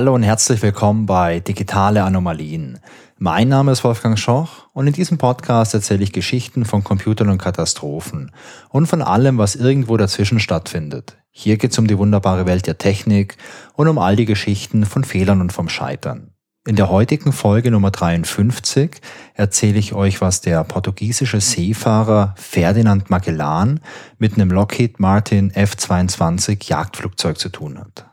[0.00, 2.78] Hallo und herzlich willkommen bei Digitale Anomalien.
[3.18, 7.36] Mein Name ist Wolfgang Schoch und in diesem Podcast erzähle ich Geschichten von Computern und
[7.36, 8.30] Katastrophen
[8.70, 11.18] und von allem, was irgendwo dazwischen stattfindet.
[11.30, 13.36] Hier geht es um die wunderbare Welt der Technik
[13.74, 16.30] und um all die Geschichten von Fehlern und vom Scheitern.
[16.66, 19.02] In der heutigen Folge Nummer 53
[19.34, 23.80] erzähle ich euch, was der portugiesische Seefahrer Ferdinand Magellan
[24.16, 28.09] mit einem Lockheed Martin F-22 Jagdflugzeug zu tun hat.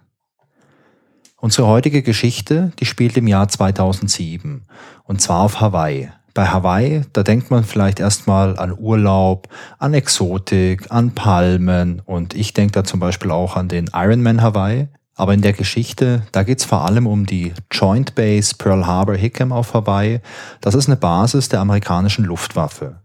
[1.48, 4.66] Unsere heutige Geschichte, die spielt im Jahr 2007
[5.06, 6.10] und zwar auf Hawaii.
[6.34, 9.48] Bei Hawaii, da denkt man vielleicht erstmal an Urlaub,
[9.80, 14.90] an Exotik, an Palmen und ich denke da zum Beispiel auch an den Ironman Hawaii.
[15.16, 19.54] Aber in der Geschichte, da geht's vor allem um die Joint Base Pearl Harbor Hickam
[19.54, 20.20] auf Hawaii.
[20.60, 22.98] Das ist eine Basis der amerikanischen Luftwaffe.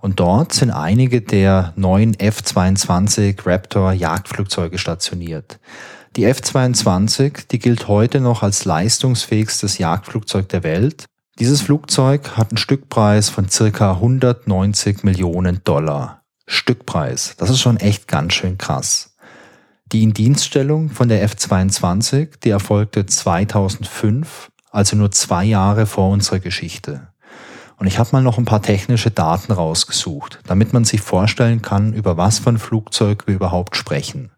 [0.00, 5.60] Und dort sind einige der neuen F-22 Raptor Jagdflugzeuge stationiert.
[6.16, 11.04] Die F-22, die gilt heute noch als leistungsfähigstes Jagdflugzeug der Welt.
[11.38, 16.22] Dieses Flugzeug hat einen Stückpreis von circa 190 Millionen Dollar.
[16.48, 19.14] Stückpreis, das ist schon echt ganz schön krass.
[19.92, 27.06] Die Indienststellung von der F-22, die erfolgte 2005, also nur zwei Jahre vor unserer Geschichte.
[27.76, 31.94] Und ich habe mal noch ein paar technische Daten rausgesucht, damit man sich vorstellen kann,
[31.94, 34.32] über was für ein Flugzeug wir überhaupt sprechen.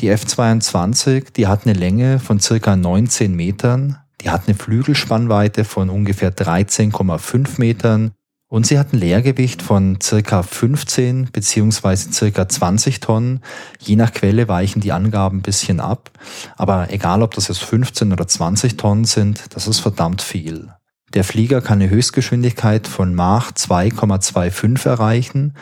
[0.00, 5.90] Die F-22, die hat eine Länge von circa 19 Metern, die hat eine Flügelspannweite von
[5.90, 8.12] ungefähr 13,5 Metern
[8.52, 13.40] und sie hat ein Leergewicht von circa 15 beziehungsweise circa 20 Tonnen.
[13.78, 16.10] Je nach Quelle weichen die Angaben ein bisschen ab.
[16.56, 20.68] Aber egal, ob das jetzt 15 oder 20 Tonnen sind, das ist verdammt viel.
[21.14, 25.54] Der Flieger kann eine Höchstgeschwindigkeit von Mach 2,25 erreichen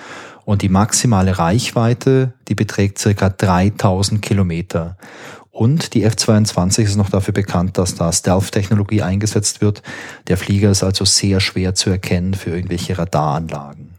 [0.51, 4.97] und die maximale Reichweite, die beträgt circa 3000 Kilometer.
[5.53, 9.81] Und die F-22 ist noch dafür bekannt, dass da Stealth-Technologie eingesetzt wird.
[10.27, 13.95] Der Flieger ist also sehr schwer zu erkennen für irgendwelche Radaranlagen.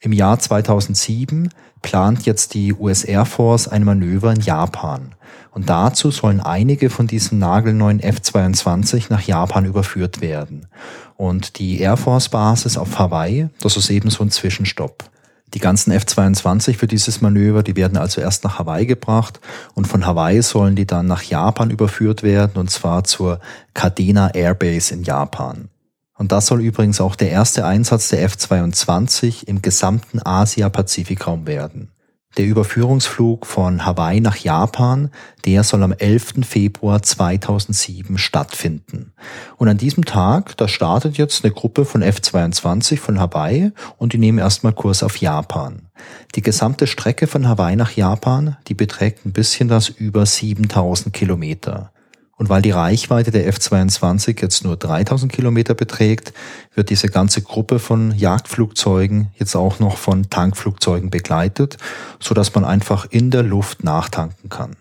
[0.00, 1.50] Im Jahr 2007
[1.82, 5.14] plant jetzt die US Air Force ein Manöver in Japan.
[5.52, 10.66] Und dazu sollen einige von diesen nagelneuen F-22 nach Japan überführt werden.
[11.14, 15.10] Und die Air Force Basis auf Hawaii, das ist eben so ein Zwischenstopp.
[15.56, 19.40] Die ganzen F-22 für dieses Manöver, die werden also erst nach Hawaii gebracht
[19.72, 23.40] und von Hawaii sollen die dann nach Japan überführt werden und zwar zur
[23.72, 25.70] Kadena Airbase in Japan.
[26.12, 31.90] Und das soll übrigens auch der erste Einsatz der F-22 im gesamten Asia-Pazifikraum werden.
[32.36, 35.10] Der Überführungsflug von Hawaii nach Japan,
[35.46, 36.46] der soll am 11.
[36.46, 39.14] Februar 2007 stattfinden.
[39.56, 44.18] Und an diesem Tag, da startet jetzt eine Gruppe von F-22 von Hawaii und die
[44.18, 45.88] nehmen erstmal Kurs auf Japan.
[46.34, 51.90] Die gesamte Strecke von Hawaii nach Japan, die beträgt ein bisschen das über 7000 Kilometer.
[52.38, 56.34] Und weil die Reichweite der F-22 jetzt nur 3000 Kilometer beträgt,
[56.74, 61.78] wird diese ganze Gruppe von Jagdflugzeugen jetzt auch noch von Tankflugzeugen begleitet,
[62.20, 64.76] so dass man einfach in der Luft nachtanken kann.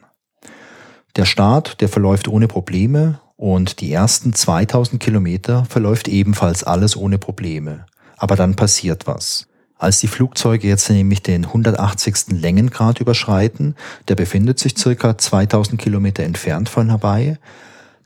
[1.15, 7.17] Der Start, der verläuft ohne Probleme und die ersten 2000 Kilometer verläuft ebenfalls alles ohne
[7.17, 7.85] Probleme.
[8.17, 9.47] Aber dann passiert was.
[9.85, 12.31] Als die Flugzeuge jetzt nämlich den 180.
[12.41, 13.75] Längengrad überschreiten,
[14.07, 17.37] der befindet sich circa 2000 Kilometer entfernt von Hawaii,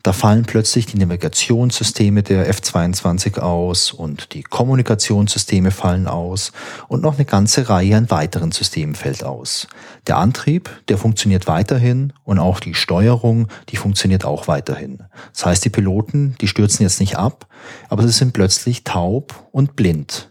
[0.02, 6.52] da fallen plötzlich die Navigationssysteme der F-22 aus und die Kommunikationssysteme fallen aus
[6.88, 9.66] und noch eine ganze Reihe an weiteren Systemen fällt aus.
[10.06, 15.04] Der Antrieb, der funktioniert weiterhin und auch die Steuerung, die funktioniert auch weiterhin.
[15.32, 17.46] Das heißt, die Piloten, die stürzen jetzt nicht ab,
[17.88, 20.29] aber sie sind plötzlich taub und blind.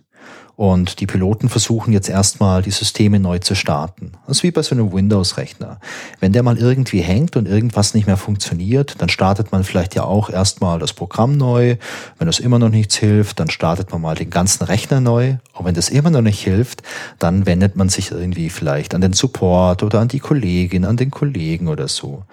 [0.60, 4.12] Und die Piloten versuchen jetzt erstmal die Systeme neu zu starten.
[4.28, 5.80] Das ist wie bei so einem Windows-Rechner.
[6.20, 10.04] Wenn der mal irgendwie hängt und irgendwas nicht mehr funktioniert, dann startet man vielleicht ja
[10.04, 11.78] auch erstmal das Programm neu.
[12.18, 15.38] Wenn das immer noch nichts hilft, dann startet man mal den ganzen Rechner neu.
[15.54, 16.84] Und wenn das immer noch nicht hilft,
[17.20, 21.10] dann wendet man sich irgendwie vielleicht an den Support oder an die Kollegin, an den
[21.10, 22.24] Kollegen oder so.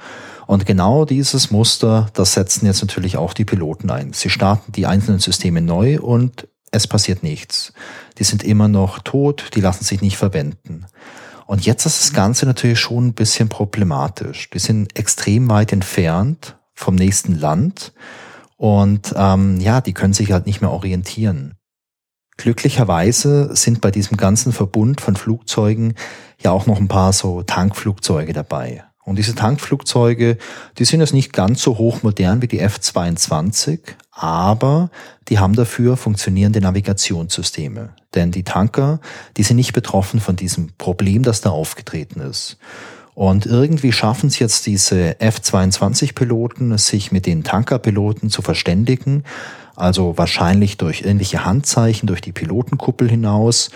[0.49, 4.12] Und genau dieses Muster, das setzen jetzt natürlich auch die Piloten ein.
[4.12, 7.73] Sie starten die einzelnen Systeme neu und es passiert nichts.
[8.19, 10.87] Die sind immer noch tot, die lassen sich nicht verwenden.
[11.46, 14.50] Und jetzt ist das Ganze natürlich schon ein bisschen problematisch.
[14.50, 17.93] Die sind extrem weit entfernt vom nächsten Land
[18.56, 21.55] und ähm, ja, die können sich halt nicht mehr orientieren.
[22.37, 25.94] Glücklicherweise sind bei diesem ganzen Verbund von Flugzeugen
[26.43, 28.84] ja auch noch ein paar so Tankflugzeuge dabei.
[29.06, 30.37] Und diese Tankflugzeuge,
[30.79, 33.79] die sind jetzt nicht ganz so hochmodern wie die F-22,
[34.11, 34.91] aber
[35.29, 37.91] die haben dafür funktionierende Navigationssysteme.
[38.17, 39.00] Denn die Tanker,
[39.37, 42.58] die sind nicht betroffen von diesem Problem, das da aufgetreten ist.
[43.14, 49.23] Und irgendwie schaffen es jetzt diese F-22-Piloten, sich mit den Tankerpiloten zu verständigen.
[49.76, 53.70] Also wahrscheinlich durch ähnliche Handzeichen, durch die Pilotenkuppel hinaus.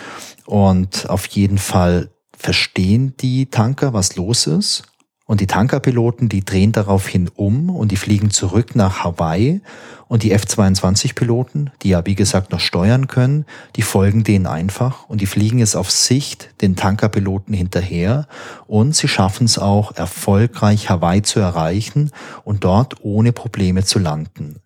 [0.45, 4.83] Und auf jeden Fall verstehen die Tanker, was los ist.
[5.31, 9.61] Und die Tankerpiloten, die drehen daraufhin um und die fliegen zurück nach Hawaii.
[10.09, 13.45] Und die F-22-Piloten, die ja wie gesagt noch steuern können,
[13.77, 18.27] die folgen denen einfach und die fliegen es auf Sicht den Tankerpiloten hinterher.
[18.67, 22.11] Und sie schaffen es auch erfolgreich Hawaii zu erreichen
[22.43, 24.57] und dort ohne Probleme zu landen.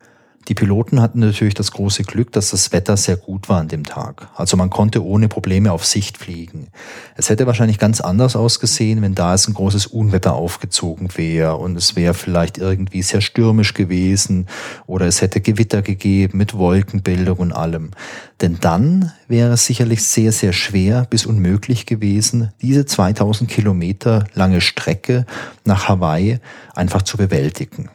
[0.49, 3.85] Die Piloten hatten natürlich das große Glück, dass das Wetter sehr gut war an dem
[3.85, 4.29] Tag.
[4.35, 6.69] Also man konnte ohne Probleme auf Sicht fliegen.
[7.17, 11.77] Es hätte wahrscheinlich ganz anders ausgesehen, wenn da es ein großes Unwetter aufgezogen wäre und
[11.77, 14.47] es wäre vielleicht irgendwie sehr stürmisch gewesen
[14.87, 17.93] oder es hätte Gewitter gegeben mit Wolkenbildung und allem.
[18.41, 24.61] Denn dann wäre es sicherlich sehr, sehr schwer bis unmöglich gewesen, diese 2000 Kilometer lange
[24.61, 25.25] Strecke
[25.65, 26.41] nach Hawaii
[26.75, 27.89] einfach zu bewältigen.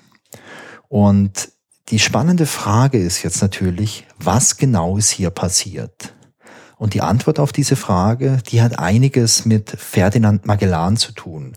[0.87, 1.49] Und
[1.89, 6.13] die spannende Frage ist jetzt natürlich, was genau ist hier passiert?
[6.77, 11.53] Und die Antwort auf diese Frage, die hat einiges mit Ferdinand Magellan zu tun,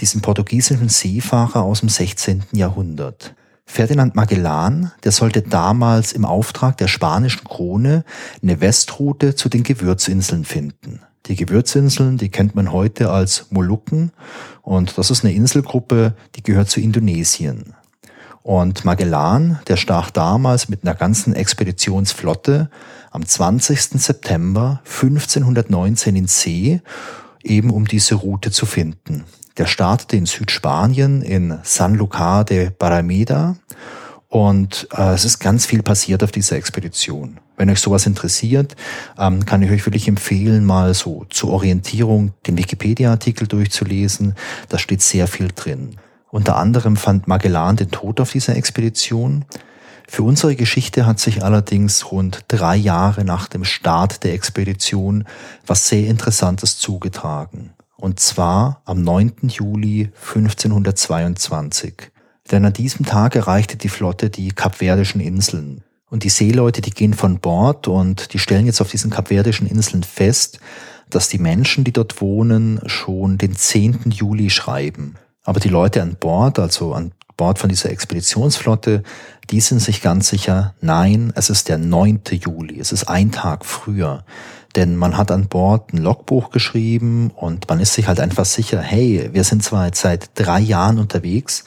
[0.00, 2.44] diesem portugiesischen Seefahrer aus dem 16.
[2.52, 3.34] Jahrhundert.
[3.66, 8.04] Ferdinand Magellan, der sollte damals im Auftrag der spanischen Krone
[8.42, 11.02] eine Westroute zu den Gewürzinseln finden.
[11.26, 14.10] Die Gewürzinseln, die kennt man heute als Molukken
[14.62, 17.74] und das ist eine Inselgruppe, die gehört zu Indonesien.
[18.48, 22.70] Und Magellan, der stach damals mit einer ganzen Expeditionsflotte
[23.10, 23.78] am 20.
[24.00, 26.80] September 1519 in See,
[27.42, 29.24] eben um diese Route zu finden.
[29.58, 33.56] Der startete in Südspanien in San Lucar de Barrameda
[34.28, 37.40] und äh, es ist ganz viel passiert auf dieser Expedition.
[37.58, 38.76] Wenn euch sowas interessiert,
[39.18, 44.36] ähm, kann ich euch wirklich empfehlen, mal so zur Orientierung den Wikipedia-Artikel durchzulesen.
[44.70, 45.98] Da steht sehr viel drin.
[46.30, 49.44] Unter anderem fand Magellan den Tod auf dieser Expedition.
[50.06, 55.24] Für unsere Geschichte hat sich allerdings rund drei Jahre nach dem Start der Expedition
[55.66, 57.72] was sehr Interessantes zugetragen.
[57.96, 59.48] Und zwar am 9.
[59.48, 62.10] Juli 1522.
[62.50, 65.82] Denn an diesem Tag erreichte die Flotte die Kapverdischen Inseln.
[66.10, 70.02] Und die Seeleute, die gehen von Bord und die stellen jetzt auf diesen Kapverdischen Inseln
[70.02, 70.58] fest,
[71.10, 74.10] dass die Menschen, die dort wohnen, schon den 10.
[74.10, 75.16] Juli schreiben.
[75.48, 79.02] Aber die Leute an Bord, also an Bord von dieser Expeditionsflotte,
[79.48, 82.20] die sind sich ganz sicher, nein, es ist der 9.
[82.32, 84.24] Juli, es ist ein Tag früher.
[84.76, 88.82] Denn man hat an Bord ein Logbuch geschrieben und man ist sich halt einfach sicher,
[88.82, 91.64] hey, wir sind zwar jetzt seit drei Jahren unterwegs,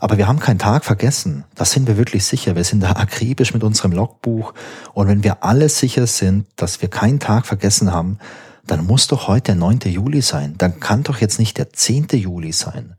[0.00, 1.44] aber wir haben keinen Tag vergessen.
[1.54, 2.56] Das sind wir wirklich sicher.
[2.56, 4.52] Wir sind da akribisch mit unserem Logbuch.
[4.94, 8.18] Und wenn wir alle sicher sind, dass wir keinen Tag vergessen haben,
[8.66, 9.80] dann muss doch heute der 9.
[9.86, 10.54] Juli sein.
[10.58, 12.08] Dann kann doch jetzt nicht der 10.
[12.12, 12.94] Juli sein.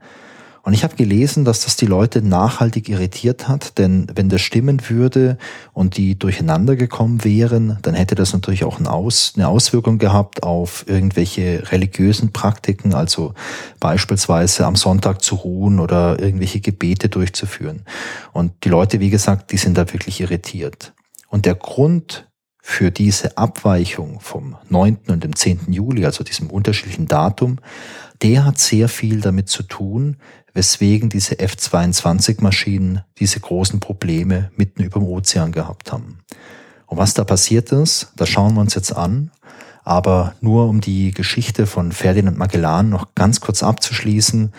[0.65, 4.81] Und ich habe gelesen, dass das die Leute nachhaltig irritiert hat, denn wenn das stimmen
[4.89, 5.38] würde
[5.74, 10.42] und die durcheinander gekommen wären, dann hätte das natürlich auch eine, Aus, eine Auswirkung gehabt
[10.42, 13.33] auf irgendwelche religiösen Praktiken, also
[13.81, 17.83] beispielsweise am Sonntag zu ruhen oder irgendwelche Gebete durchzuführen.
[18.31, 20.94] Und die Leute, wie gesagt, die sind da wirklich irritiert.
[21.27, 22.25] Und der Grund
[22.65, 25.00] für diese Abweichung vom 9.
[25.10, 25.74] und dem 10.
[25.74, 27.60] Juli, also diesem unterschiedlichen Datum,
[28.21, 30.15] der hat sehr viel damit zu tun,
[30.53, 36.20] weswegen diese F-22-Maschinen diese großen Probleme mitten über dem Ozean gehabt haben.
[36.88, 39.32] Und was da passiert ist, das schauen wir uns jetzt an.
[39.84, 44.53] Aber nur um die Geschichte von Ferdinand Magellan noch ganz kurz abzuschließen,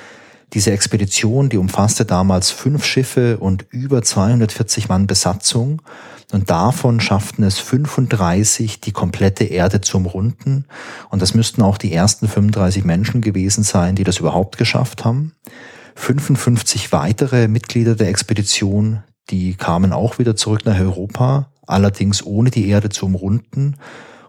[0.55, 5.83] diese Expedition, die umfasste damals fünf Schiffe und über 240 Mann Besatzung
[6.33, 10.65] und davon schafften es 35 die komplette Erde zu umrunden
[11.11, 15.33] und das müssten auch die ersten 35 Menschen gewesen sein, die das überhaupt geschafft haben.
[15.97, 22.69] 55 weitere Mitglieder der Expedition, die kamen auch wieder zurück nach Europa, allerdings ohne die
[22.69, 23.77] Erde zu umrunden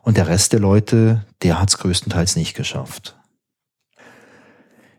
[0.01, 3.15] und der Rest der Leute, der hat es größtenteils nicht geschafft.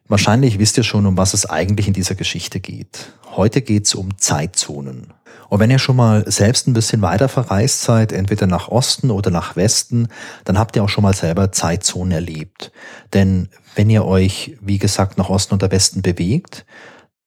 [0.09, 3.13] Wahrscheinlich wisst ihr schon, um was es eigentlich in dieser Geschichte geht.
[3.35, 5.13] Heute geht es um Zeitzonen.
[5.49, 9.31] Und wenn ihr schon mal selbst ein bisschen weiter verreist seid, entweder nach Osten oder
[9.31, 10.09] nach Westen,
[10.45, 12.73] dann habt ihr auch schon mal selber Zeitzonen erlebt.
[13.13, 16.67] Denn wenn ihr euch, wie gesagt, nach Osten oder Westen bewegt,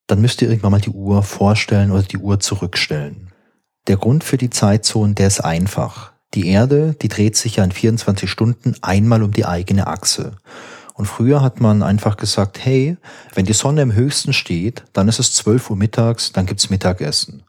[0.07, 3.31] dann müsst ihr irgendwann mal die Uhr vorstellen oder die Uhr zurückstellen.
[3.87, 6.13] Der Grund für die Zeitzonen, der ist einfach.
[6.33, 10.37] Die Erde, die dreht sich ja in 24 Stunden einmal um die eigene Achse.
[10.99, 12.97] Und früher hat man einfach gesagt, hey,
[13.33, 17.43] wenn die Sonne im höchsten steht, dann ist es 12 Uhr mittags, dann gibt's Mittagessen.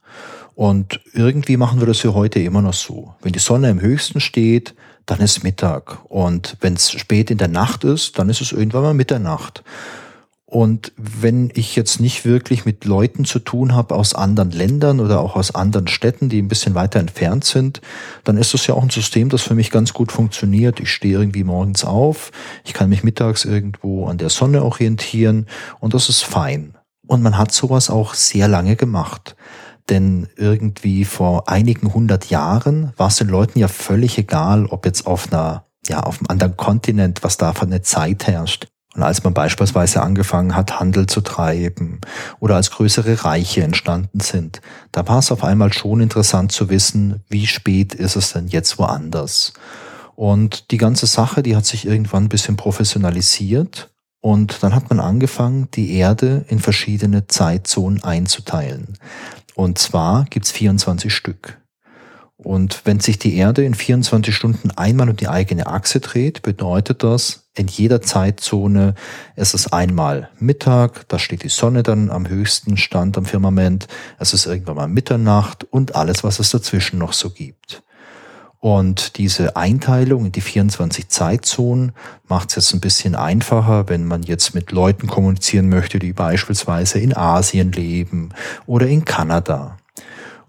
[0.55, 3.13] Und irgendwie machen wir das ja heute immer noch so.
[3.23, 5.99] Wenn die Sonne im höchsten steht, dann ist Mittag.
[6.09, 9.65] Und wenn es spät in der Nacht ist, dann ist es irgendwann mal Mitternacht.
[10.51, 15.21] Und wenn ich jetzt nicht wirklich mit Leuten zu tun habe aus anderen Ländern oder
[15.21, 17.81] auch aus anderen Städten, die ein bisschen weiter entfernt sind,
[18.25, 20.81] dann ist das ja auch ein System, das für mich ganz gut funktioniert.
[20.81, 22.33] Ich stehe irgendwie morgens auf,
[22.65, 25.47] ich kann mich mittags irgendwo an der Sonne orientieren
[25.79, 26.75] und das ist fein.
[27.07, 29.37] Und man hat sowas auch sehr lange gemacht.
[29.89, 35.07] Denn irgendwie vor einigen hundert Jahren war es den Leuten ja völlig egal, ob jetzt
[35.07, 38.67] auf einer ja, auf einem anderen Kontinent, was da für eine Zeit herrscht.
[38.95, 42.01] Und als man beispielsweise angefangen hat, Handel zu treiben
[42.41, 47.23] oder als größere Reiche entstanden sind, da war es auf einmal schon interessant zu wissen,
[47.29, 49.53] wie spät ist es denn jetzt woanders.
[50.17, 55.01] Und die ganze Sache, die hat sich irgendwann ein bisschen professionalisiert und dann hat man
[55.01, 58.99] angefangen, die Erde in verschiedene Zeitzonen einzuteilen.
[59.55, 61.60] Und zwar gibt's 24 Stück.
[62.43, 67.03] Und wenn sich die Erde in 24 Stunden einmal um die eigene Achse dreht, bedeutet
[67.03, 68.95] das, in jeder Zeitzone
[69.37, 74.33] ist es einmal Mittag, da steht die Sonne dann am höchsten Stand am Firmament, es
[74.33, 77.83] ist irgendwann mal Mitternacht und alles, was es dazwischen noch so gibt.
[78.59, 81.93] Und diese Einteilung in die 24 Zeitzonen
[82.29, 86.99] macht es jetzt ein bisschen einfacher, wenn man jetzt mit Leuten kommunizieren möchte, die beispielsweise
[86.99, 88.31] in Asien leben
[88.67, 89.77] oder in Kanada.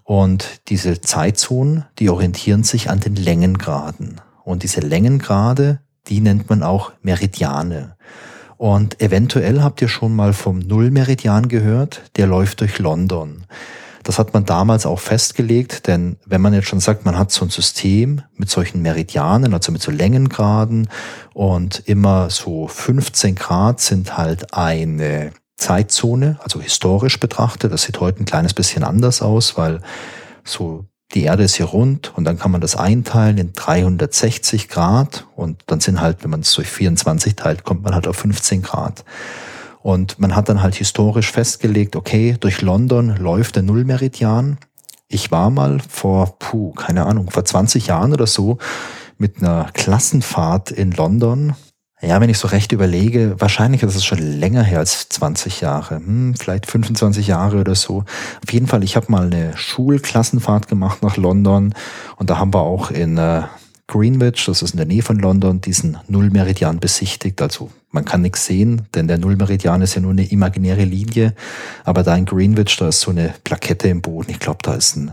[0.04, 4.20] Und diese Zeitzonen, die orientieren sich an den Längengraden.
[4.44, 7.96] Und diese Längengrade, die nennt man auch Meridiane.
[8.56, 13.44] Und eventuell habt ihr schon mal vom Nullmeridian gehört, der läuft durch London.
[14.02, 17.44] Das hat man damals auch festgelegt, denn wenn man jetzt schon sagt, man hat so
[17.44, 20.88] ein System mit solchen Meridianen, also mit so Längengraden
[21.34, 25.32] und immer so 15 Grad sind halt eine
[25.62, 27.72] Zeitzone, also historisch betrachtet.
[27.72, 29.80] Das sieht heute ein kleines bisschen anders aus, weil
[30.44, 35.26] so die Erde ist hier rund und dann kann man das einteilen in 360 Grad
[35.36, 38.62] und dann sind halt, wenn man es durch 24 teilt, kommt man halt auf 15
[38.62, 39.04] Grad.
[39.82, 44.58] Und man hat dann halt historisch festgelegt, okay, durch London läuft der Nullmeridian.
[45.08, 48.58] Ich war mal vor, puh, keine Ahnung, vor 20 Jahren oder so
[49.18, 51.54] mit einer Klassenfahrt in London
[52.02, 55.96] ja, wenn ich so recht überlege, wahrscheinlich ist es schon länger her als 20 Jahre,
[55.96, 58.04] hm, vielleicht 25 Jahre oder so.
[58.42, 61.74] Auf jeden Fall, ich habe mal eine Schulklassenfahrt gemacht nach London
[62.16, 63.42] und da haben wir auch in äh,
[63.86, 67.40] Greenwich, das ist in der Nähe von London, diesen Nullmeridian besichtigt.
[67.40, 71.34] Also man kann nichts sehen, denn der Nullmeridian ist ja nur eine imaginäre Linie.
[71.84, 74.30] Aber da in Greenwich, da ist so eine Plakette im Boden.
[74.30, 75.12] Ich glaube, da ist ein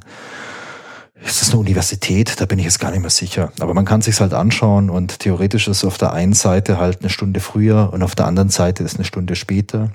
[1.24, 2.40] ist das eine Universität?
[2.40, 3.52] Da bin ich jetzt gar nicht mehr sicher.
[3.60, 7.10] Aber man kann sich's halt anschauen und theoretisch ist auf der einen Seite halt eine
[7.10, 9.92] Stunde früher und auf der anderen Seite ist eine Stunde später.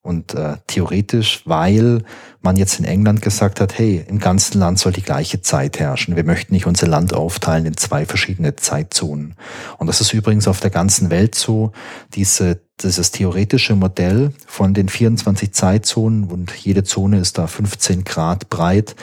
[0.00, 2.02] Und äh, theoretisch, weil
[2.40, 6.16] man jetzt in England gesagt hat, hey, im ganzen Land soll die gleiche Zeit herrschen.
[6.16, 9.34] Wir möchten nicht unser Land aufteilen in zwei verschiedene Zeitzonen.
[9.76, 11.72] Und das ist übrigens auf der ganzen Welt so.
[12.14, 18.48] Diese, dieses theoretische Modell von den 24 Zeitzonen und jede Zone ist da 15 Grad
[18.48, 18.94] breit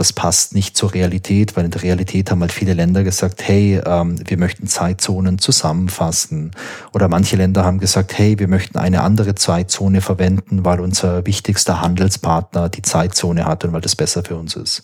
[0.00, 3.80] das passt nicht zur Realität, weil in der Realität haben halt viele Länder gesagt, hey,
[3.84, 6.52] ähm, wir möchten Zeitzonen zusammenfassen.
[6.94, 11.82] Oder manche Länder haben gesagt, hey, wir möchten eine andere Zeitzone verwenden, weil unser wichtigster
[11.82, 14.82] Handelspartner die Zeitzone hat und weil das besser für uns ist.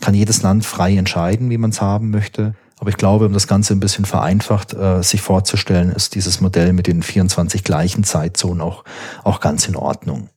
[0.00, 2.54] Kann jedes Land frei entscheiden, wie man es haben möchte.
[2.82, 6.72] Aber ich glaube, um das Ganze ein bisschen vereinfacht äh, sich vorzustellen, ist dieses Modell
[6.72, 8.82] mit den 24 gleichen Zeitzonen auch,
[9.22, 10.30] auch ganz in Ordnung.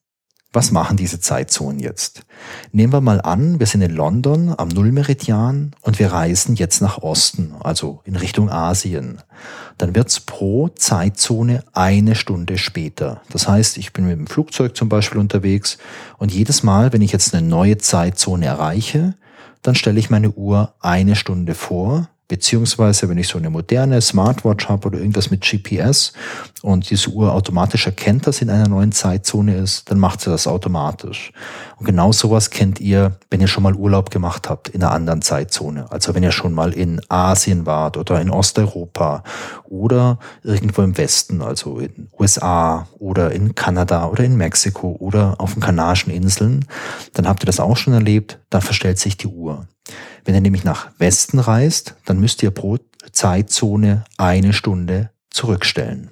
[0.53, 2.21] Was machen diese Zeitzonen jetzt?
[2.71, 6.99] Nehmen wir mal an, wir sind in London am Nullmeridian und wir reisen jetzt nach
[6.99, 9.23] Osten, also in Richtung Asien.
[9.79, 13.23] Dann wird's pro Zeitzone eine Stunde später.
[13.31, 15.79] Das heißt, ich bin mit dem Flugzeug zum Beispiel unterwegs
[16.19, 19.15] und jedes Mal, wenn ich jetzt eine neue Zeitzone erreiche,
[19.63, 24.67] dann stelle ich meine Uhr eine Stunde vor Beziehungsweise, wenn ich so eine moderne Smartwatch
[24.67, 26.13] habe oder irgendwas mit GPS
[26.63, 30.31] und diese Uhr automatisch erkennt, dass sie in einer neuen Zeitzone ist, dann macht sie
[30.31, 31.31] das automatisch.
[31.77, 35.21] Und genau sowas kennt ihr, wenn ihr schon mal Urlaub gemacht habt in einer anderen
[35.21, 35.91] Zeitzone.
[35.91, 39.23] Also wenn ihr schon mal in Asien wart oder in Osteuropa
[39.65, 45.53] oder irgendwo im Westen, also in USA oder in Kanada oder in Mexiko oder auf
[45.53, 46.65] den Kanarischen Inseln,
[47.13, 49.67] dann habt ihr das auch schon erlebt, dann verstellt sich die Uhr.
[50.23, 52.77] Wenn ihr nämlich nach Westen reist, dann müsst ihr pro
[53.11, 56.11] Zeitzone eine Stunde zurückstellen.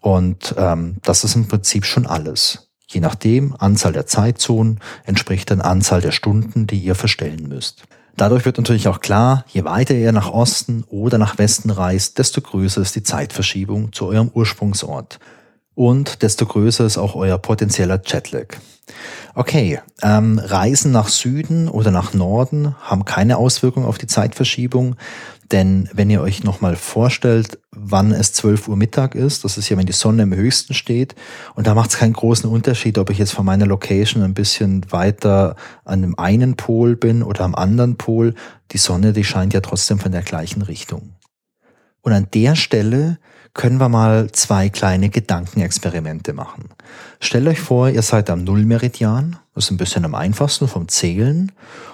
[0.00, 2.70] Und ähm, das ist im Prinzip schon alles.
[2.86, 7.84] Je nachdem, Anzahl der Zeitzonen entspricht dann Anzahl der Stunden, die ihr verstellen müsst.
[8.16, 12.40] Dadurch wird natürlich auch klar, je weiter ihr nach Osten oder nach Westen reist, desto
[12.40, 15.18] größer ist die Zeitverschiebung zu eurem Ursprungsort.
[15.74, 18.56] Und desto größer ist auch euer potenzieller Jetlag.
[19.34, 24.96] Okay, ähm, Reisen nach Süden oder nach Norden haben keine Auswirkung auf die Zeitverschiebung,
[25.50, 29.76] denn wenn ihr euch nochmal vorstellt, wann es 12 Uhr Mittag ist, das ist ja,
[29.76, 31.14] wenn die Sonne im höchsten steht,
[31.54, 34.90] und da macht es keinen großen Unterschied, ob ich jetzt von meiner Location ein bisschen
[34.90, 38.34] weiter an dem einen Pol bin oder am anderen Pol,
[38.72, 41.16] die Sonne, die scheint ja trotzdem von der gleichen Richtung.
[42.00, 43.18] Und an der Stelle
[43.54, 46.70] können wir mal zwei kleine Gedankenexperimente machen.
[47.20, 51.52] Stellt euch vor, ihr seid am Nullmeridian, das ist ein bisschen am einfachsten vom Zählen,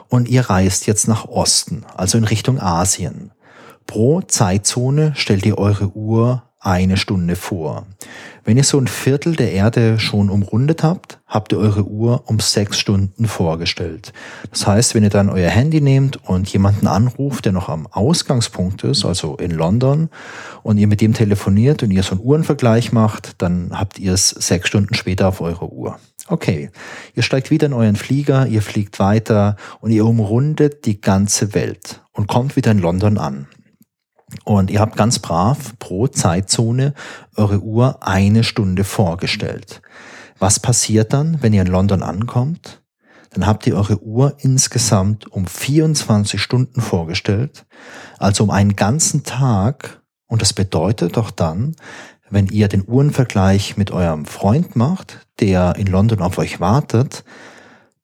[0.09, 3.31] und ihr reist jetzt nach Osten, also in Richtung Asien.
[3.87, 7.87] Pro Zeitzone stellt ihr eure Uhr eine Stunde vor.
[8.45, 12.39] Wenn ihr so ein Viertel der Erde schon umrundet habt, habt ihr eure Uhr um
[12.39, 14.13] sechs Stunden vorgestellt.
[14.51, 18.85] Das heißt, wenn ihr dann euer Handy nehmt und jemanden anruft, der noch am Ausgangspunkt
[18.85, 20.11] ist, also in London,
[20.63, 24.29] und ihr mit dem telefoniert und ihr so einen Uhrenvergleich macht, dann habt ihr es
[24.29, 25.99] sechs Stunden später auf eurer Uhr.
[26.29, 26.71] Okay,
[27.15, 32.03] ihr steigt wieder in euren Flieger, ihr fliegt weiter und ihr umrundet die ganze Welt
[32.13, 33.49] und kommt wieder in London an.
[34.45, 36.95] Und ihr habt ganz brav pro Zeitzone
[37.37, 39.83] eure Uhr eine Stunde vorgestellt.
[40.39, 42.83] Was passiert dann, wenn ihr in London ankommt?
[43.31, 47.67] Dann habt ihr eure Uhr insgesamt um 24 Stunden vorgestellt,
[48.19, 50.03] also um einen ganzen Tag.
[50.27, 51.77] Und das bedeutet doch dann,
[52.29, 57.25] wenn ihr den Uhrenvergleich mit eurem Freund macht, der in London auf euch wartet,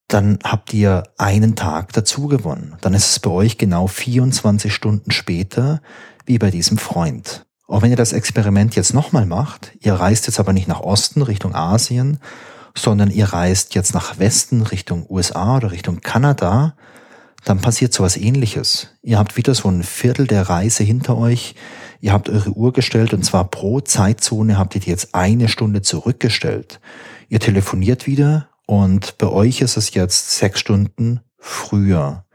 [0.08, 2.76] dann habt ihr einen Tag dazu gewonnen.
[2.80, 5.80] Dann ist es bei euch genau 24 Stunden später,
[6.26, 7.46] wie bei diesem Freund.
[7.68, 11.22] Auch wenn ihr das Experiment jetzt nochmal macht, ihr reist jetzt aber nicht nach Osten
[11.22, 12.18] Richtung Asien,
[12.76, 16.76] sondern ihr reist jetzt nach Westen Richtung USA oder Richtung Kanada,
[17.44, 18.88] dann passiert sowas ähnliches.
[19.02, 21.54] Ihr habt wieder so ein Viertel der Reise hinter euch,
[22.00, 25.82] ihr habt eure Uhr gestellt und zwar pro Zeitzone habt ihr die jetzt eine Stunde
[25.82, 26.80] zurückgestellt.
[27.28, 32.25] Ihr telefoniert wieder und bei euch ist es jetzt sechs Stunden früher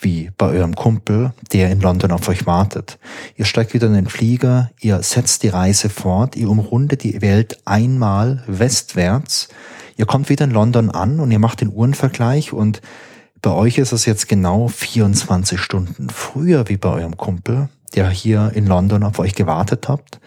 [0.00, 2.98] wie bei eurem Kumpel, der in London auf euch wartet.
[3.36, 7.58] Ihr steigt wieder in den Flieger, ihr setzt die Reise fort, ihr umrundet die Welt
[7.64, 9.48] einmal westwärts,
[9.96, 12.80] ihr kommt wieder in London an und ihr macht den Uhrenvergleich und
[13.40, 18.52] bei euch ist es jetzt genau 24 Stunden früher wie bei eurem Kumpel, der hier
[18.54, 20.20] in London auf euch gewartet habt.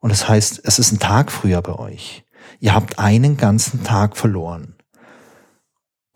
[0.00, 2.24] Und das heißt, es ist ein Tag früher bei euch.
[2.58, 4.74] Ihr habt einen ganzen Tag verloren.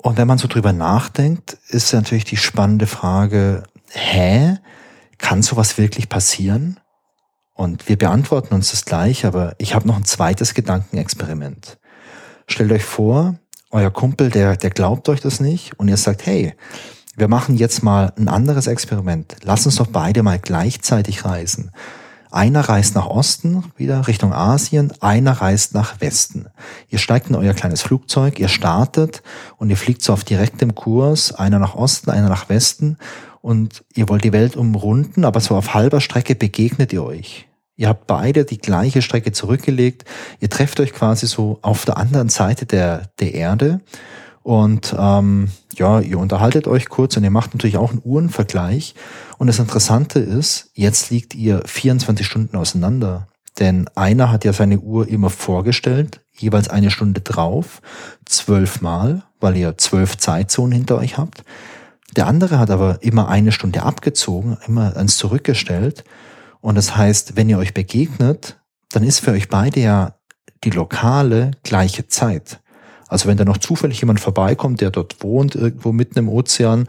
[0.05, 4.59] Und wenn man so drüber nachdenkt, ist natürlich die spannende Frage, hä?
[5.17, 6.79] Kann sowas wirklich passieren?
[7.55, 11.79] Und wir beantworten uns das gleich, aber ich habe noch ein zweites Gedankenexperiment.
[12.47, 13.37] Stellt euch vor,
[13.71, 16.53] euer Kumpel, der, der glaubt euch das nicht und ihr sagt, hey,
[17.17, 19.37] wir machen jetzt mal ein anderes Experiment.
[19.43, 21.71] Lass uns doch beide mal gleichzeitig reisen.
[22.35, 26.47] Einer reist nach Osten, wieder Richtung Asien, einer reist nach Westen.
[26.89, 29.23] Ihr steigt in euer kleines Flugzeug, ihr startet
[29.57, 32.97] und ihr fliegt so auf direktem Kurs, einer nach Osten, einer nach Westen
[33.41, 37.47] und ihr wollt die Welt umrunden, aber so auf halber Strecke begegnet ihr euch.
[37.77, 40.05] Ihr habt beide die gleiche Strecke zurückgelegt,
[40.41, 43.81] ihr trefft euch quasi so auf der anderen Seite der, der Erde
[44.45, 48.95] und ähm, ja, ihr unterhaltet euch kurz und ihr macht natürlich auch einen Uhrenvergleich.
[49.39, 53.27] Und das Interessante ist, jetzt liegt ihr 24 Stunden auseinander.
[53.59, 57.81] Denn einer hat ja seine Uhr immer vorgestellt, jeweils eine Stunde drauf,
[58.27, 61.43] zwölfmal, weil ihr zwölf Zeitzonen hinter euch habt.
[62.15, 66.05] Der andere hat aber immer eine Stunde abgezogen, immer eins zurückgestellt.
[66.61, 70.17] Und das heißt, wenn ihr euch begegnet, dann ist für euch beide ja
[70.65, 72.61] die lokale gleiche Zeit.
[73.15, 76.89] Also wenn da noch zufällig jemand vorbeikommt, der dort wohnt, irgendwo mitten im Ozean,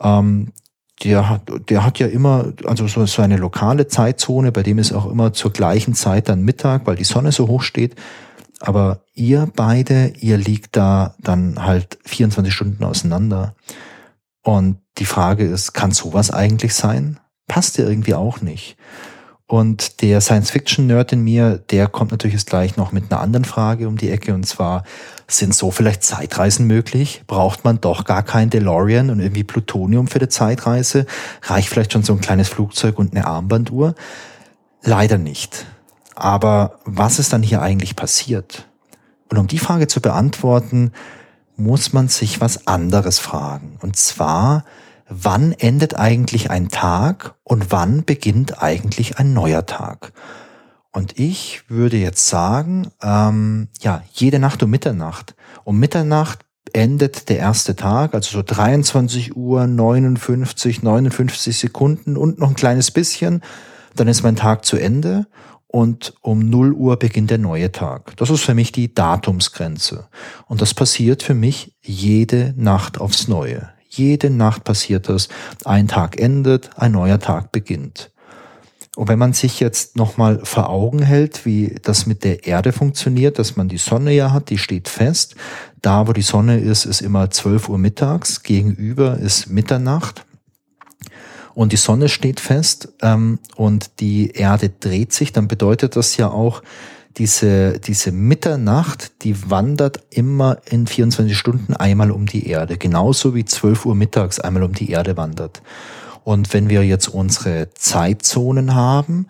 [0.00, 0.50] ähm,
[1.04, 4.92] der hat, der hat ja immer, also so, so eine lokale Zeitzone, bei dem ist
[4.92, 7.94] auch immer zur gleichen Zeit dann Mittag, weil die Sonne so hoch steht.
[8.58, 13.54] Aber ihr beide, ihr liegt da dann halt 24 Stunden auseinander.
[14.42, 17.20] Und die Frage ist, kann sowas eigentlich sein?
[17.46, 18.76] Passt ja irgendwie auch nicht.
[19.46, 23.86] Und der Science-Fiction-Nerd in mir, der kommt natürlich jetzt gleich noch mit einer anderen Frage
[23.86, 24.32] um die Ecke.
[24.32, 24.82] Und zwar,
[25.32, 27.22] sind so vielleicht Zeitreisen möglich?
[27.26, 31.06] Braucht man doch gar kein DeLorean und irgendwie Plutonium für die Zeitreise?
[31.42, 33.94] Reicht vielleicht schon so ein kleines Flugzeug und eine Armbanduhr?
[34.82, 35.66] Leider nicht.
[36.14, 38.68] Aber was ist dann hier eigentlich passiert?
[39.30, 40.92] Und um die Frage zu beantworten,
[41.56, 43.78] muss man sich was anderes fragen.
[43.80, 44.64] Und zwar,
[45.08, 50.12] wann endet eigentlich ein Tag und wann beginnt eigentlich ein neuer Tag?
[50.92, 55.34] Und ich würde jetzt sagen, ähm, ja, jede Nacht um Mitternacht.
[55.64, 56.40] Um Mitternacht
[56.74, 62.90] endet der erste Tag, also so 23 Uhr 59, 59 Sekunden und noch ein kleines
[62.90, 63.42] bisschen.
[63.96, 65.26] Dann ist mein Tag zu Ende.
[65.72, 68.14] und um 0 Uhr beginnt der neue Tag.
[68.18, 70.06] Das ist für mich die Datumsgrenze.
[70.46, 73.70] Und das passiert für mich jede Nacht aufs Neue.
[73.88, 75.28] Jede Nacht passiert das.
[75.64, 78.11] Ein Tag endet, ein neuer Tag beginnt.
[78.96, 83.38] Und wenn man sich jetzt nochmal vor Augen hält, wie das mit der Erde funktioniert,
[83.38, 85.34] dass man die Sonne ja hat, die steht fest.
[85.80, 88.42] Da, wo die Sonne ist, ist immer 12 Uhr mittags.
[88.42, 90.26] Gegenüber ist Mitternacht
[91.54, 96.30] und die Sonne steht fest ähm, und die Erde dreht sich, dann bedeutet das ja
[96.30, 96.62] auch,
[97.18, 103.44] diese, diese Mitternacht, die wandert immer in 24 Stunden einmal um die Erde, genauso wie
[103.44, 105.60] 12 Uhr mittags einmal um die Erde wandert.
[106.24, 109.26] Und wenn wir jetzt unsere Zeitzonen haben,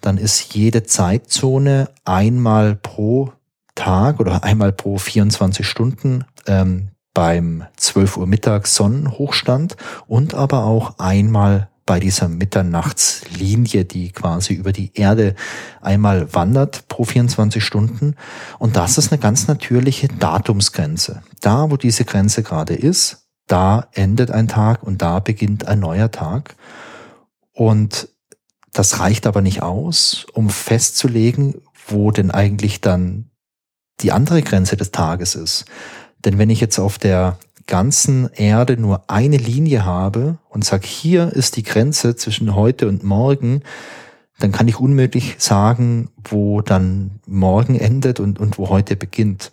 [0.00, 3.32] dann ist jede Zeitzone einmal pro
[3.74, 9.76] Tag oder einmal pro 24 Stunden ähm, beim 12 Uhr mittags Sonnenhochstand
[10.06, 15.34] und aber auch einmal bei dieser Mitternachtslinie, die quasi über die Erde
[15.82, 18.16] einmal wandert pro 24 Stunden.
[18.58, 21.22] Und das ist eine ganz natürliche Datumsgrenze.
[21.40, 26.10] Da, wo diese Grenze gerade ist, da endet ein Tag und da beginnt ein neuer
[26.10, 26.56] Tag.
[27.52, 28.08] Und
[28.72, 33.30] das reicht aber nicht aus, um festzulegen, wo denn eigentlich dann
[34.00, 35.66] die andere Grenze des Tages ist.
[36.24, 41.32] Denn wenn ich jetzt auf der ganzen Erde nur eine Linie habe und sage, hier
[41.32, 43.62] ist die Grenze zwischen heute und morgen,
[44.38, 49.52] dann kann ich unmöglich sagen, wo dann morgen endet und, und wo heute beginnt.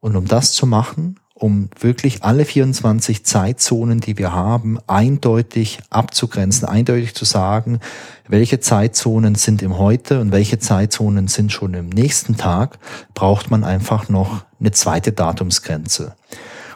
[0.00, 6.66] Und um das zu machen, um wirklich alle 24 Zeitzonen, die wir haben, eindeutig abzugrenzen,
[6.66, 7.80] eindeutig zu sagen,
[8.26, 12.78] welche Zeitzonen sind im Heute und welche Zeitzonen sind schon im nächsten Tag,
[13.12, 16.16] braucht man einfach noch eine zweite Datumsgrenze.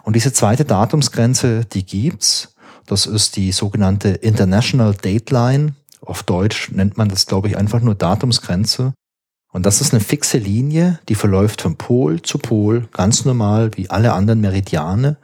[0.02, 2.54] Und diese zweite Datumsgrenze, die gibt's.
[2.86, 5.74] Das ist die sogenannte International Dateline.
[6.02, 8.92] Auf Deutsch nennt man das, glaube ich, einfach nur Datumsgrenze.
[9.52, 13.90] Und das ist eine fixe Linie, die verläuft von Pol zu Pol, ganz normal wie
[13.90, 15.16] alle anderen Meridiane.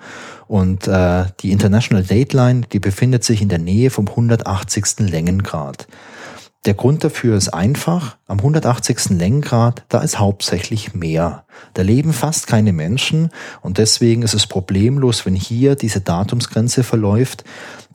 [0.48, 4.98] Und äh, die International Dateline, die befindet sich in der Nähe vom 180.
[4.98, 5.86] Längengrad.
[6.66, 9.10] Der Grund dafür ist einfach, am 180.
[9.10, 11.44] Längengrad, da ist hauptsächlich Meer.
[11.74, 13.30] Da leben fast keine Menschen
[13.62, 17.44] und deswegen ist es problemlos, wenn hier diese Datumsgrenze verläuft.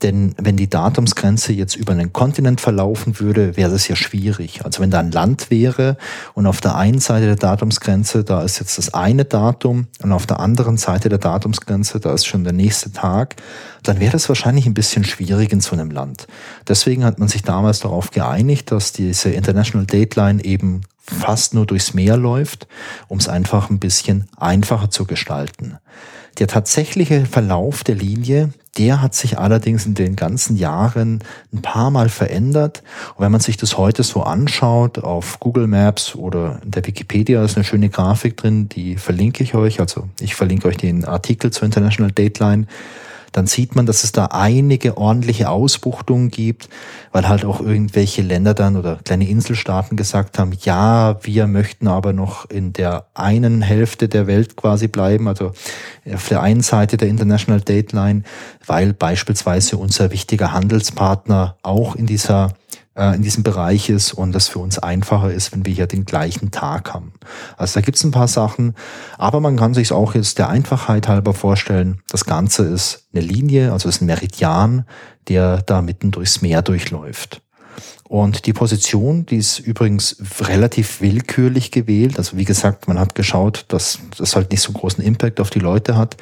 [0.02, 4.66] Denn wenn die Datumsgrenze jetzt über einen Kontinent verlaufen würde, wäre das ja schwierig.
[4.66, 5.98] Also wenn da ein Land wäre
[6.34, 10.26] und auf der einen Seite der Datumsgrenze, da ist jetzt das eine Datum und auf
[10.26, 13.36] der anderen Seite der Datumsgrenze, da ist schon der nächste Tag,
[13.84, 16.28] dann wäre das wahrscheinlich ein bisschen schwierig in so einem Land.
[16.68, 21.94] Deswegen hat man sich damals darauf geeinigt, dass diese International Dateline eben fast nur durchs
[21.94, 22.68] Meer läuft,
[23.08, 25.78] um es einfach ein bisschen einfacher zu gestalten.
[26.38, 31.92] Der tatsächliche Verlauf der Linie, der hat sich allerdings in den ganzen Jahren ein paar
[31.92, 32.84] Mal verändert.
[33.16, 37.44] Und wenn man sich das heute so anschaut auf Google Maps oder in der Wikipedia
[37.44, 39.80] ist eine schöne Grafik drin, die verlinke ich euch.
[39.82, 42.66] Also ich verlinke euch den Artikel zur International Dateline
[43.32, 46.70] dann sieht man, dass es da einige ordentliche Ausbuchtungen gibt,
[47.12, 52.14] weil halt auch irgendwelche Länder dann oder kleine Inselstaaten gesagt haben, ja, wir möchten aber
[52.14, 55.54] noch in der einen Hälfte der Welt quasi bleiben, also
[56.14, 58.24] auf der einen Seite der International Dateline,
[58.66, 62.54] weil beispielsweise unser wichtiger Handelspartner auch in dieser
[62.96, 66.06] äh, in diesem Bereich ist und das für uns einfacher ist, wenn wir hier den
[66.06, 67.14] gleichen Tag haben.
[67.58, 68.76] Also da gibt es ein paar Sachen,
[69.18, 73.72] aber man kann sich auch jetzt der Einfachheit halber vorstellen, das Ganze ist eine Linie,
[73.72, 74.86] also ist ein Meridian,
[75.28, 77.42] der da mitten durchs Meer durchläuft.
[78.12, 82.18] Und die Position, die ist übrigens relativ willkürlich gewählt.
[82.18, 85.60] Also wie gesagt, man hat geschaut, dass das halt nicht so großen Impact auf die
[85.60, 86.18] Leute hat.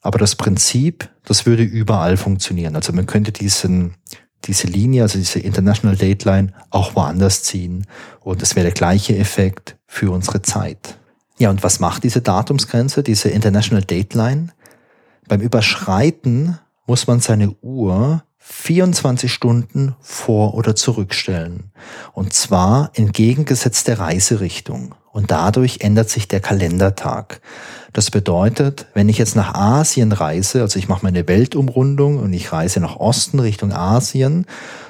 [0.00, 2.76] Aber das Prinzip, das würde überall funktionieren.
[2.76, 3.94] Also man könnte diesen
[4.44, 7.86] diese Linie, also diese International Dateline, auch woanders ziehen.
[8.20, 10.98] Und es wäre der gleiche Effekt für unsere Zeit.
[11.38, 14.48] Ja, und was macht diese Datumsgrenze, diese International Dateline?
[15.28, 21.70] Beim Überschreiten muss man seine Uhr 24 Stunden vor- oder zurückstellen.
[22.14, 24.94] Und zwar entgegengesetzt der Reiserichtung.
[25.12, 27.42] Und dadurch ändert sich der Kalendertag.
[27.92, 32.50] Das bedeutet, wenn ich jetzt nach Asien reise, also ich mache meine Weltumrundung und ich
[32.50, 34.46] reise nach Osten Richtung Asien,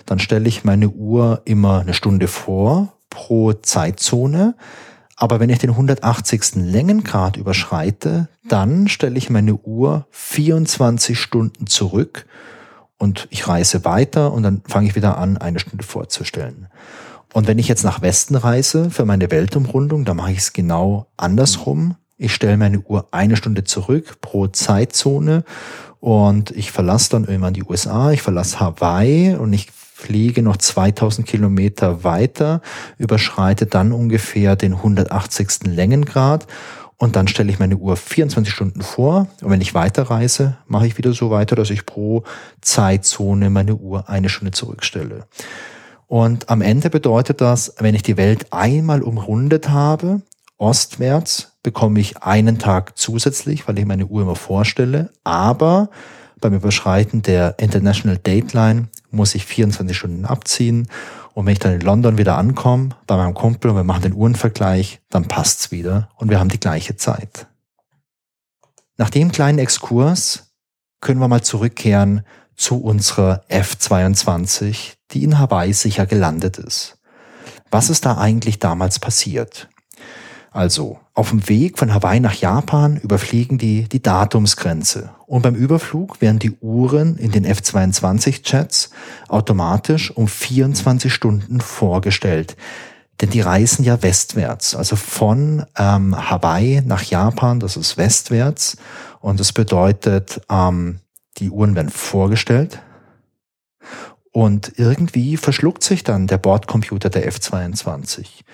[0.07, 4.55] dann stelle ich meine Uhr immer eine Stunde vor pro Zeitzone.
[5.17, 6.55] Aber wenn ich den 180.
[6.55, 12.25] Längengrad überschreite, dann stelle ich meine Uhr 24 Stunden zurück
[12.99, 16.67] und ich reise weiter und dann fange ich wieder an, eine Stunde vorzustellen.
[17.33, 21.07] Und wenn ich jetzt nach Westen reise für meine Weltumrundung, dann mache ich es genau
[21.17, 21.97] andersrum.
[22.17, 25.45] Ich stelle meine Uhr eine Stunde zurück pro Zeitzone
[26.01, 31.27] und ich verlasse dann irgendwann die USA, ich verlasse Hawaii und ich fliege noch 2000
[31.27, 32.63] Kilometer weiter,
[32.99, 35.65] überschreite dann ungefähr den 180.
[35.65, 36.47] Längengrad
[36.99, 40.99] und dann stelle ich meine Uhr 24 Stunden vor und wenn ich weiterreise, mache ich
[40.99, 42.25] wieder so weiter, dass ich pro
[42.61, 45.27] Zeitzone meine Uhr eine Stunde zurückstelle.
[46.09, 50.23] Und am Ende bedeutet das, wenn ich die Welt einmal umrundet habe,
[50.57, 55.91] ostwärts, bekomme ich einen Tag zusätzlich, weil ich meine Uhr immer vorstelle, aber
[56.41, 60.89] beim Überschreiten der International Dateline muss ich 24 Stunden abziehen.
[61.39, 64.13] Und wenn ich dann in London wieder ankomme, bei meinem Kumpel und wir machen den
[64.13, 67.47] Uhrenvergleich, dann passt's wieder und wir haben die gleiche Zeit.
[68.97, 70.53] Nach dem kleinen Exkurs
[71.01, 76.99] können wir mal zurückkehren zu unserer F22, die in Hawaii sicher gelandet ist.
[77.71, 79.69] Was ist da eigentlich damals passiert?
[80.51, 85.11] Also, auf dem Weg von Hawaii nach Japan überfliegen die die Datumsgrenze.
[85.27, 88.91] Und beim Überflug werden die Uhren in den F-22-Jets
[89.27, 92.57] automatisch um 24 Stunden vorgestellt.
[93.21, 98.77] Denn die reisen ja westwärts, also von ähm, Hawaii nach Japan, das ist westwärts.
[99.19, 101.01] Und das bedeutet, ähm,
[101.39, 102.81] die Uhren werden vorgestellt.
[104.31, 108.45] Und irgendwie verschluckt sich dann der Bordcomputer der F-22.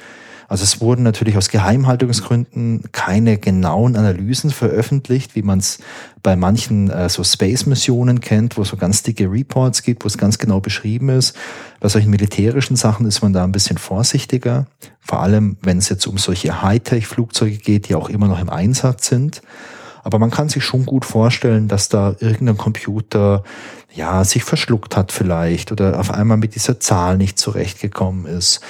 [0.48, 5.78] Also es wurden natürlich aus Geheimhaltungsgründen keine genauen Analysen veröffentlicht, wie man es
[6.22, 10.18] bei manchen äh, so Space-Missionen kennt, wo es so ganz dicke Reports gibt, wo es
[10.18, 11.36] ganz genau beschrieben ist.
[11.80, 14.66] Bei solchen militärischen Sachen ist man da ein bisschen vorsichtiger,
[15.00, 19.08] vor allem wenn es jetzt um solche Hightech-Flugzeuge geht, die auch immer noch im Einsatz
[19.08, 19.42] sind.
[20.02, 23.42] Aber man kann sich schon gut vorstellen, dass da irgendein Computer
[23.90, 28.60] ja sich verschluckt hat vielleicht oder auf einmal mit dieser Zahl nicht zurechtgekommen ist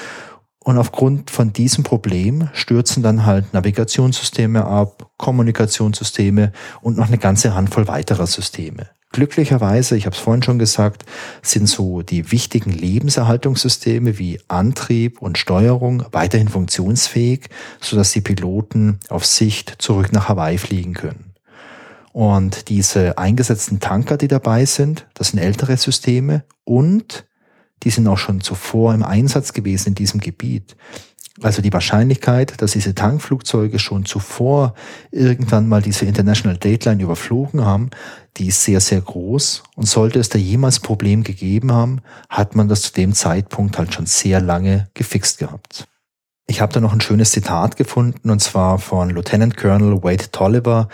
[0.64, 7.54] und aufgrund von diesem Problem stürzen dann halt Navigationssysteme ab, Kommunikationssysteme und noch eine ganze
[7.54, 8.88] Handvoll weiterer Systeme.
[9.12, 11.04] Glücklicherweise, ich habe es vorhin schon gesagt,
[11.42, 17.48] sind so die wichtigen Lebenserhaltungssysteme wie Antrieb und Steuerung weiterhin funktionsfähig,
[17.80, 21.34] sodass die Piloten auf Sicht zurück nach Hawaii fliegen können.
[22.12, 27.26] Und diese eingesetzten Tanker, die dabei sind, das sind ältere Systeme und
[27.82, 30.76] die sind auch schon zuvor im Einsatz gewesen in diesem Gebiet.
[31.42, 34.74] Also die Wahrscheinlichkeit, dass diese Tankflugzeuge schon zuvor
[35.10, 37.90] irgendwann mal diese International Dateline überflogen haben,
[38.36, 39.64] die ist sehr, sehr groß.
[39.74, 43.92] Und sollte es da jemals Problem gegeben haben, hat man das zu dem Zeitpunkt halt
[43.92, 45.88] schon sehr lange gefixt gehabt.
[46.46, 50.88] Ich habe da noch ein schönes Zitat gefunden, und zwar von Lieutenant Colonel Wade Tolliver.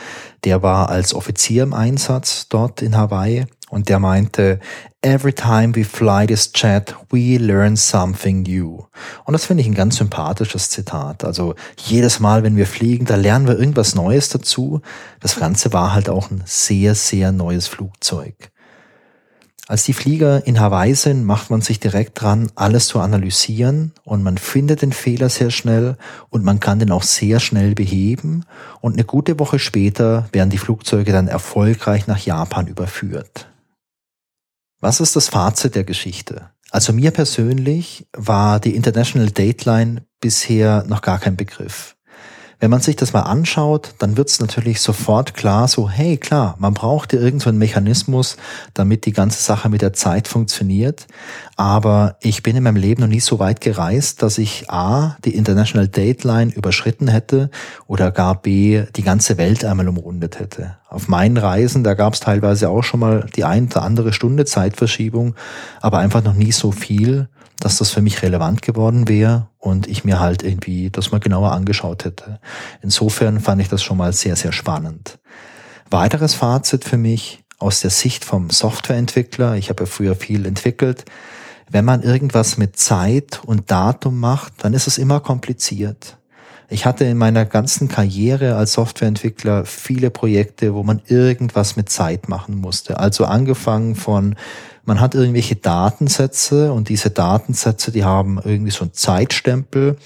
[0.44, 4.60] Der war als Offizier im Einsatz dort in Hawaii und der meinte,
[5.02, 8.84] Every time we fly this jet, we learn something new.
[9.24, 11.24] Und das finde ich ein ganz sympathisches Zitat.
[11.24, 14.82] Also jedes Mal, wenn wir fliegen, da lernen wir irgendwas Neues dazu.
[15.20, 18.50] Das Ganze war halt auch ein sehr, sehr neues Flugzeug.
[19.70, 24.20] Als die Flieger in Hawaii sind, macht man sich direkt dran, alles zu analysieren und
[24.20, 25.96] man findet den Fehler sehr schnell
[26.28, 28.44] und man kann den auch sehr schnell beheben
[28.80, 33.49] und eine gute Woche später werden die Flugzeuge dann erfolgreich nach Japan überführt.
[34.80, 36.50] Was ist das Fazit der Geschichte?
[36.70, 41.96] Also mir persönlich war die International Dateline bisher noch gar kein Begriff.
[42.60, 46.56] Wenn man sich das mal anschaut, dann wird es natürlich sofort klar, so, hey klar,
[46.58, 48.36] man braucht ja irgend so einen Mechanismus,
[48.74, 51.06] damit die ganze Sache mit der Zeit funktioniert.
[51.56, 55.36] Aber ich bin in meinem Leben noch nie so weit gereist, dass ich A, die
[55.36, 57.50] International Dateline überschritten hätte
[57.86, 60.76] oder gar B, die ganze Welt einmal umrundet hätte.
[60.90, 64.44] Auf meinen Reisen, da gab es teilweise auch schon mal die ein oder andere Stunde
[64.44, 65.34] Zeitverschiebung,
[65.80, 67.28] aber einfach noch nie so viel
[67.60, 71.52] dass das für mich relevant geworden wäre und ich mir halt irgendwie das mal genauer
[71.52, 72.40] angeschaut hätte.
[72.82, 75.18] Insofern fand ich das schon mal sehr, sehr spannend.
[75.90, 81.04] Weiteres Fazit für mich aus der Sicht vom Softwareentwickler, ich habe ja früher viel entwickelt,
[81.70, 86.16] wenn man irgendwas mit Zeit und Datum macht, dann ist es immer kompliziert.
[86.72, 92.28] Ich hatte in meiner ganzen Karriere als Softwareentwickler viele Projekte, wo man irgendwas mit Zeit
[92.28, 93.00] machen musste.
[93.00, 94.36] Also angefangen von
[94.84, 99.96] man hat irgendwelche Datensätze und diese Datensätze, die haben irgendwie so einen Zeitstempel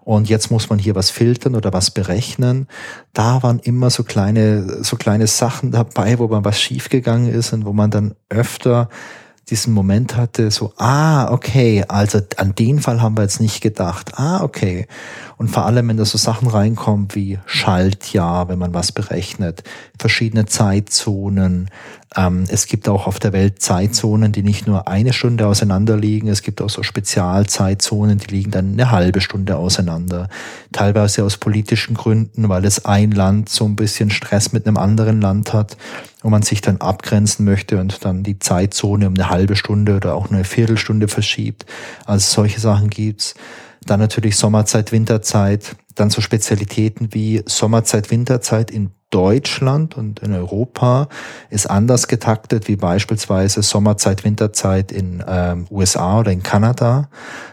[0.00, 2.66] und jetzt muss man hier was filtern oder was berechnen.
[3.12, 7.64] Da waren immer so kleine, so kleine Sachen dabei, wo man was schiefgegangen ist und
[7.64, 8.88] wo man dann öfter
[9.50, 14.12] diesen Moment hatte, so, ah, okay, also an den Fall haben wir jetzt nicht gedacht.
[14.16, 14.86] Ah, okay.
[15.36, 19.62] Und vor allem, wenn da so Sachen reinkommen wie Schaltjahr, wenn man was berechnet,
[19.98, 21.70] verschiedene Zeitzonen.
[22.16, 26.28] Ähm, es gibt auch auf der Welt Zeitzonen, die nicht nur eine Stunde auseinander liegen.
[26.28, 30.28] Es gibt auch so Spezialzeitzonen, die liegen dann eine halbe Stunde auseinander.
[30.72, 35.20] Teilweise aus politischen Gründen, weil es ein Land so ein bisschen Stress mit einem anderen
[35.20, 35.76] Land hat
[36.22, 40.14] wo man sich dann abgrenzen möchte und dann die Zeitzone um eine halbe Stunde oder
[40.14, 41.66] auch eine Viertelstunde verschiebt.
[42.06, 43.34] Also solche Sachen gibt's.
[43.84, 51.08] Dann natürlich Sommerzeit, Winterzeit, dann so Spezialitäten wie Sommerzeit, Winterzeit in Deutschland und in Europa
[51.48, 57.08] ist anders getaktet wie beispielsweise Sommerzeit, Winterzeit in ähm, USA oder in Kanada.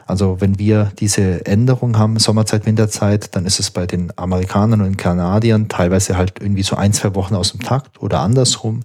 [0.06, 4.98] Also wenn wir diese Änderung haben, Sommerzeit, Winterzeit, dann ist es bei den Amerikanern und
[4.98, 8.84] Kanadiern teilweise halt irgendwie so ein, zwei Wochen aus dem Takt oder andersrum.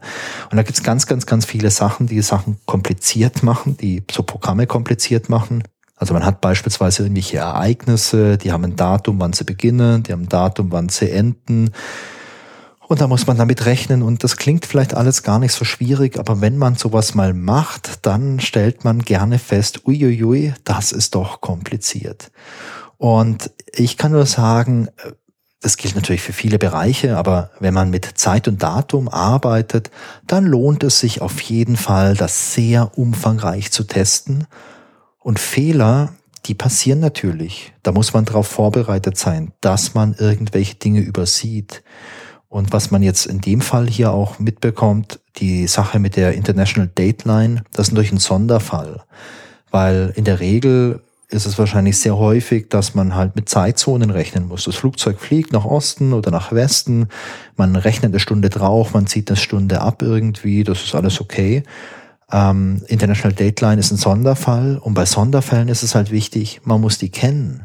[0.50, 4.66] Und da gibt's ganz, ganz, ganz viele Sachen, die Sachen kompliziert machen, die so Programme
[4.68, 5.64] kompliziert machen.
[5.96, 10.22] Also man hat beispielsweise irgendwelche Ereignisse, die haben ein Datum, wann sie beginnen, die haben
[10.22, 11.72] ein Datum, wann sie enden.
[12.90, 16.18] Und da muss man damit rechnen und das klingt vielleicht alles gar nicht so schwierig,
[16.18, 21.40] aber wenn man sowas mal macht, dann stellt man gerne fest, uiuiui, das ist doch
[21.40, 22.32] kompliziert.
[22.98, 24.88] Und ich kann nur sagen,
[25.60, 29.92] das gilt natürlich für viele Bereiche, aber wenn man mit Zeit und Datum arbeitet,
[30.26, 34.48] dann lohnt es sich auf jeden Fall, das sehr umfangreich zu testen.
[35.20, 36.12] Und Fehler,
[36.46, 37.72] die passieren natürlich.
[37.84, 41.84] Da muss man darauf vorbereitet sein, dass man irgendwelche Dinge übersieht.
[42.50, 46.90] Und was man jetzt in dem Fall hier auch mitbekommt, die Sache mit der International
[46.92, 49.04] Dateline, das ist natürlich ein Sonderfall.
[49.70, 54.48] Weil in der Regel ist es wahrscheinlich sehr häufig, dass man halt mit Zeitzonen rechnen
[54.48, 54.64] muss.
[54.64, 57.06] Das Flugzeug fliegt nach Osten oder nach Westen,
[57.56, 61.62] man rechnet eine Stunde drauf, man zieht eine Stunde ab irgendwie, das ist alles okay.
[62.32, 66.98] Ähm, International Dateline ist ein Sonderfall und bei Sonderfällen ist es halt wichtig, man muss
[66.98, 67.62] die kennen.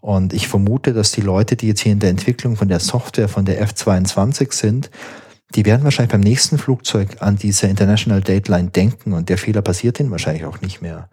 [0.00, 3.28] Und ich vermute, dass die Leute, die jetzt hier in der Entwicklung von der Software
[3.28, 4.90] von der F22 sind,
[5.54, 9.98] die werden wahrscheinlich beim nächsten Flugzeug an diese International Dateline denken und der Fehler passiert
[9.98, 11.08] ihnen wahrscheinlich auch nicht mehr.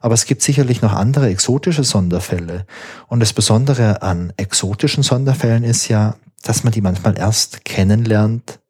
[0.00, 2.66] Aber es gibt sicherlich noch andere exotische Sonderfälle.
[3.08, 8.60] Und das Besondere an exotischen Sonderfällen ist ja, dass man die manchmal erst kennenlernt,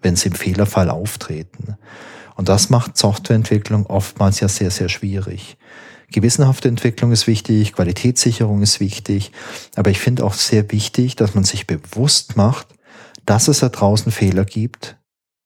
[0.00, 1.76] wenn sie im Fehlerfall auftreten.
[2.34, 5.56] Und das macht Softwareentwicklung oftmals ja sehr, sehr schwierig.
[6.12, 9.32] Gewissenhafte Entwicklung ist wichtig, Qualitätssicherung ist wichtig,
[9.74, 12.68] aber ich finde auch sehr wichtig, dass man sich bewusst macht,
[13.26, 14.96] dass es da draußen Fehler gibt,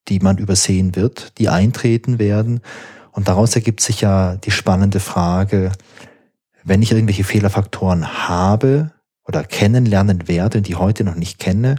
[0.07, 2.61] die man übersehen wird, die eintreten werden.
[3.11, 5.71] Und daraus ergibt sich ja die spannende Frage,
[6.63, 8.91] wenn ich irgendwelche Fehlerfaktoren habe
[9.25, 11.75] oder kennenlernen werde, die heute noch nicht kenne,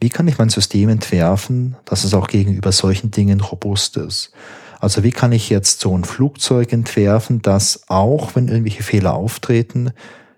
[0.00, 4.32] wie kann ich mein System entwerfen, dass es auch gegenüber solchen Dingen robust ist?
[4.80, 9.92] Also wie kann ich jetzt so ein Flugzeug entwerfen, das auch, wenn irgendwelche Fehler auftreten,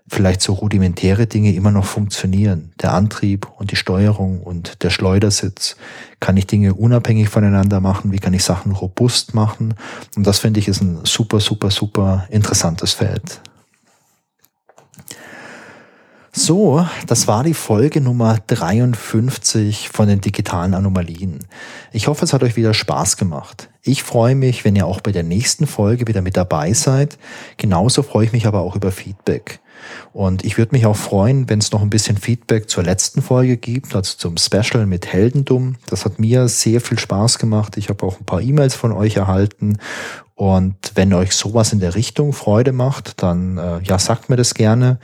[0.09, 2.73] vielleicht so rudimentäre Dinge immer noch funktionieren.
[2.81, 5.77] Der Antrieb und die Steuerung und der Schleudersitz.
[6.19, 8.11] Kann ich Dinge unabhängig voneinander machen?
[8.11, 9.75] Wie kann ich Sachen robust machen?
[10.15, 13.41] Und das finde ich ist ein super, super, super interessantes Feld.
[16.35, 21.37] So, das war die Folge Nummer 53 von den digitalen Anomalien.
[21.91, 23.69] Ich hoffe, es hat euch wieder Spaß gemacht.
[23.83, 27.19] Ich freue mich, wenn ihr auch bei der nächsten Folge wieder mit dabei seid.
[27.57, 29.59] Genauso freue ich mich aber auch über Feedback.
[30.11, 33.57] Und ich würde mich auch freuen, wenn es noch ein bisschen Feedback zur letzten Folge
[33.57, 35.75] gibt, also zum Special mit Heldendum.
[35.87, 37.77] Das hat mir sehr viel Spaß gemacht.
[37.77, 39.77] Ich habe auch ein paar E-Mails von euch erhalten.
[40.35, 44.55] Und wenn euch sowas in der Richtung Freude macht, dann äh, ja, sagt mir das
[44.55, 44.99] gerne.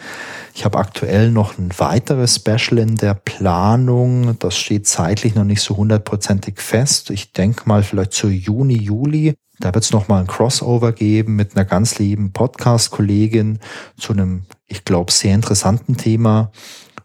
[0.55, 4.37] Ich habe aktuell noch ein weiteres Special in der Planung.
[4.39, 7.11] Das steht zeitlich noch nicht so hundertprozentig fest.
[7.11, 9.35] Ich denke mal vielleicht zu Juni, Juli.
[9.59, 13.59] Da wird es nochmal ein Crossover geben mit einer ganz lieben Podcast-Kollegin
[13.97, 16.51] zu einem, ich glaube, sehr interessanten Thema.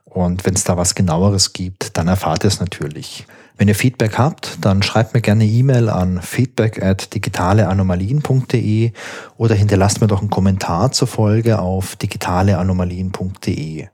[0.05, 3.27] Und wenn es da was genaueres gibt, dann erfahrt ihr es natürlich.
[3.57, 8.90] Wenn ihr Feedback habt, dann schreibt mir gerne E-Mail an feedback at digitaleanomalien.de
[9.37, 13.87] oder hinterlasst mir doch einen Kommentar zur Folge auf digitaleanomalien.de.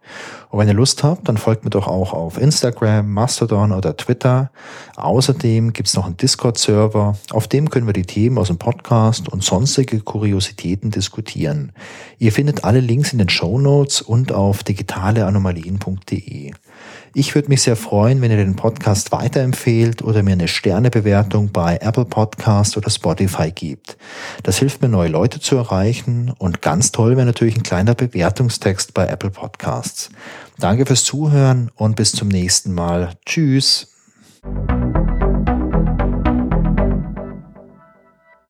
[0.49, 4.51] Und wenn ihr Lust habt, dann folgt mir doch auch auf Instagram, Mastodon oder Twitter.
[4.97, 9.45] Außerdem gibt's noch einen Discord-Server, auf dem können wir die Themen aus dem Podcast und
[9.45, 11.73] sonstige Kuriositäten diskutieren.
[12.19, 16.53] Ihr findet alle Links in den Show Notes und auf digitaleanomalien.de.
[17.13, 21.79] Ich würde mich sehr freuen, wenn ihr den Podcast weiterempfehlt oder mir eine Sternebewertung bei
[21.81, 23.97] Apple Podcast oder Spotify gibt.
[24.45, 28.95] Das hilft mir, neue Leute zu erreichen und ganz toll wäre natürlich ein kleiner Bewertungstext
[28.95, 30.11] bei Apple Podcasts.
[30.59, 33.15] Danke fürs Zuhören und bis zum nächsten Mal.
[33.27, 33.89] Tschüss.